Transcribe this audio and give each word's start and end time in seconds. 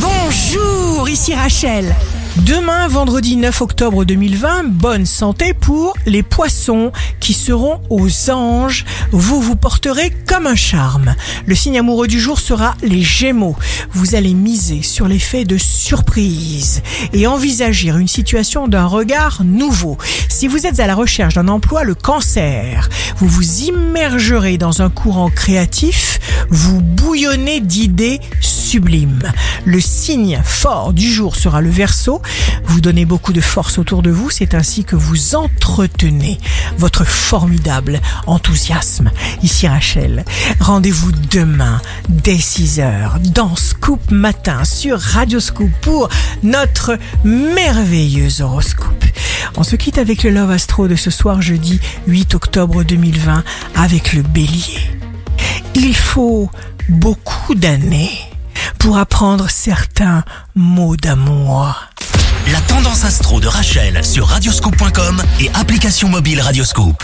Bonjour, 0.00 1.08
ici 1.08 1.34
Rachel. 1.34 1.94
Demain, 2.44 2.86
vendredi 2.86 3.36
9 3.36 3.62
octobre 3.62 4.04
2020, 4.04 4.64
bonne 4.68 5.06
santé 5.06 5.54
pour 5.54 5.94
les 6.06 6.22
poissons 6.22 6.92
qui 7.18 7.32
seront 7.32 7.80
aux 7.90 8.30
anges. 8.30 8.84
Vous 9.10 9.40
vous 9.40 9.56
porterez 9.56 10.12
comme 10.26 10.46
un 10.46 10.54
charme. 10.54 11.16
Le 11.46 11.54
signe 11.54 11.78
amoureux 11.78 12.06
du 12.06 12.20
jour 12.20 12.38
sera 12.38 12.76
les 12.80 13.02
gémeaux. 13.02 13.56
Vous 13.90 14.14
allez 14.14 14.34
miser 14.34 14.82
sur 14.82 15.08
l'effet 15.08 15.44
de 15.44 15.58
surprise 15.58 16.82
et 17.12 17.26
envisager 17.26 17.88
une 17.88 18.08
situation 18.08 18.68
d'un 18.68 18.86
regard 18.86 19.42
nouveau. 19.44 19.98
Si 20.28 20.46
vous 20.46 20.66
êtes 20.66 20.78
à 20.78 20.86
la 20.86 20.94
recherche 20.94 21.34
d'un 21.34 21.48
emploi, 21.48 21.82
le 21.82 21.94
cancer, 21.94 22.88
vous 23.16 23.28
vous 23.28 23.62
immergerez 23.62 24.58
dans 24.58 24.80
un 24.80 24.90
courant 24.90 25.30
créatif, 25.30 26.20
vous 26.50 26.80
bouillonnez 26.80 27.60
d'idées 27.60 28.20
sublimes. 28.68 29.32
Le 29.64 29.80
signe 29.80 30.42
fort 30.44 30.92
du 30.92 31.10
jour 31.10 31.36
sera 31.36 31.62
le 31.62 31.70
verso. 31.70 32.20
Vous 32.66 32.82
donnez 32.82 33.06
beaucoup 33.06 33.32
de 33.32 33.40
force 33.40 33.78
autour 33.78 34.02
de 34.02 34.10
vous, 34.10 34.28
c'est 34.28 34.52
ainsi 34.52 34.84
que 34.84 34.94
vous 34.94 35.34
entretenez 35.34 36.38
votre 36.76 37.06
formidable 37.06 37.98
enthousiasme. 38.26 39.10
Ici 39.42 39.66
Rachel, 39.66 40.22
rendez-vous 40.60 41.12
demain 41.30 41.80
dès 42.10 42.36
6h 42.36 43.32
dans 43.32 43.56
Scoop 43.56 44.10
Matin 44.10 44.64
sur 44.64 45.00
Radio 45.00 45.40
Scoop 45.40 45.70
pour 45.80 46.10
notre 46.42 46.98
merveilleux 47.24 48.42
horoscope. 48.42 49.04
On 49.56 49.62
se 49.62 49.76
quitte 49.76 49.96
avec 49.96 50.24
le 50.24 50.30
Love 50.30 50.50
Astro 50.50 50.88
de 50.88 50.96
ce 50.96 51.10
soir 51.10 51.40
jeudi 51.40 51.80
8 52.06 52.34
octobre 52.34 52.82
2020 52.82 53.44
avec 53.76 54.12
le 54.12 54.20
bélier. 54.20 54.90
Il 55.74 55.96
faut 55.96 56.50
beaucoup 56.90 57.54
d'années 57.54 58.27
pour 58.78 58.98
apprendre 58.98 59.50
certains 59.50 60.24
mots 60.54 60.96
d'amour. 60.96 61.74
La 62.52 62.60
tendance 62.62 63.04
astro 63.04 63.40
de 63.40 63.46
Rachel 63.46 64.04
sur 64.04 64.26
radioscope.com 64.26 65.22
et 65.40 65.50
application 65.54 66.08
mobile 66.08 66.40
Radioscope. 66.40 67.02